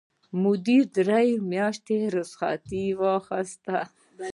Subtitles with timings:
[0.43, 2.67] مدیرې درې میاشتې رخصت
[2.99, 3.65] واخیست.